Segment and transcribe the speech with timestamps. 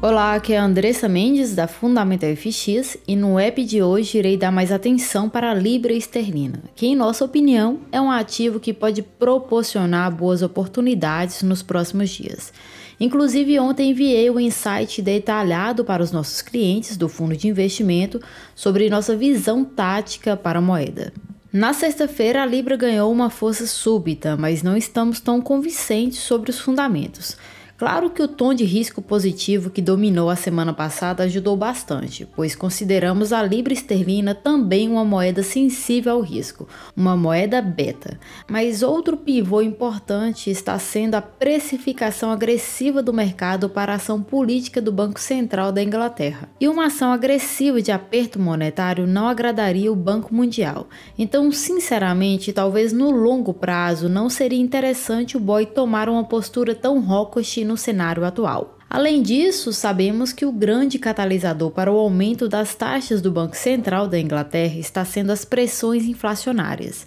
[0.00, 4.36] Olá, aqui é a Andressa Mendes da Fundamental FX e no app de hoje irei
[4.36, 8.72] dar mais atenção para a Libra Esterlina, que em nossa opinião é um ativo que
[8.72, 12.52] pode proporcionar boas oportunidades nos próximos dias.
[13.00, 18.22] Inclusive ontem enviei um insight detalhado para os nossos clientes do fundo de investimento
[18.54, 21.12] sobre nossa visão tática para a moeda.
[21.52, 26.60] Na sexta-feira, a Libra ganhou uma força súbita, mas não estamos tão convincentes sobre os
[26.60, 27.36] fundamentos.
[27.78, 32.56] Claro que o tom de risco positivo que dominou a semana passada ajudou bastante, pois
[32.56, 38.18] consideramos a libra esterlina também uma moeda sensível ao risco, uma moeda beta.
[38.50, 44.82] Mas outro pivô importante está sendo a precificação agressiva do mercado para a ação política
[44.82, 46.48] do Banco Central da Inglaterra.
[46.60, 50.88] E uma ação agressiva de aperto monetário não agradaria o Banco Mundial.
[51.16, 56.98] Então, sinceramente, talvez no longo prazo não seria interessante o BOI tomar uma postura tão
[57.08, 58.78] hawkish no cenário atual.
[58.90, 64.08] Além disso, sabemos que o grande catalisador para o aumento das taxas do Banco Central
[64.08, 67.06] da Inglaterra está sendo as pressões inflacionárias.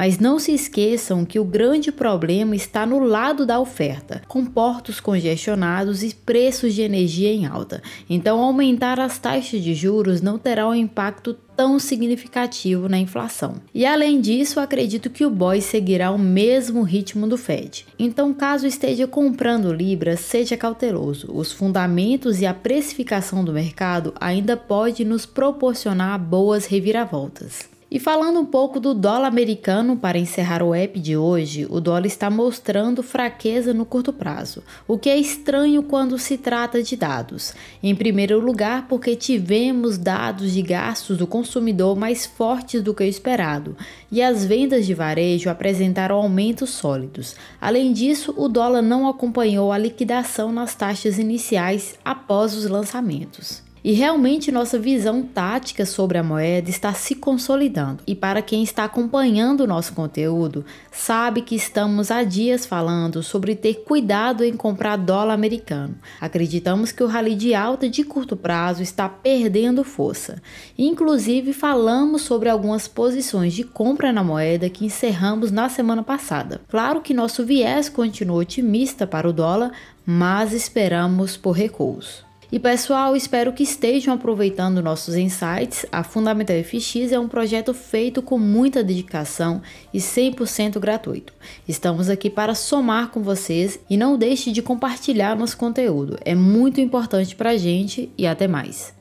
[0.00, 4.98] Mas não se esqueçam que o grande problema está no lado da oferta, com portos
[4.98, 7.82] congestionados e preços de energia em alta.
[8.08, 13.56] Então, aumentar as taxas de juros não terá um impacto tão significativo na inflação.
[13.74, 17.84] E além disso, acredito que o BOI seguirá o mesmo ritmo do Fed.
[17.98, 21.30] Então, caso esteja comprando Libra, seja cauteloso.
[21.30, 27.68] Os fundamentos e a precificação do mercado ainda pode nos proporcionar boas reviravoltas.
[27.92, 32.06] E falando um pouco do dólar americano para encerrar o app de hoje, o dólar
[32.06, 37.52] está mostrando fraqueza no curto prazo, o que é estranho quando se trata de dados.
[37.82, 43.06] Em primeiro lugar, porque tivemos dados de gastos do consumidor mais fortes do que o
[43.06, 43.76] esperado,
[44.08, 47.34] e as vendas de varejo apresentaram aumentos sólidos.
[47.60, 53.68] Além disso, o dólar não acompanhou a liquidação nas taxas iniciais após os lançamentos.
[53.82, 58.02] E realmente nossa visão tática sobre a moeda está se consolidando.
[58.06, 63.56] E para quem está acompanhando o nosso conteúdo, sabe que estamos há dias falando sobre
[63.56, 65.94] ter cuidado em comprar dólar americano.
[66.20, 70.42] Acreditamos que o rally de alta de curto prazo está perdendo força.
[70.76, 76.60] Inclusive falamos sobre algumas posições de compra na moeda que encerramos na semana passada.
[76.68, 79.72] Claro que nosso viés continua otimista para o dólar,
[80.04, 82.29] mas esperamos por recuos.
[82.52, 85.86] E pessoal, espero que estejam aproveitando nossos insights.
[85.92, 89.62] A Fundamental FX é um projeto feito com muita dedicação
[89.94, 91.32] e 100% gratuito.
[91.68, 96.18] Estamos aqui para somar com vocês e não deixe de compartilhar nosso conteúdo.
[96.24, 98.99] É muito importante para a gente e até mais.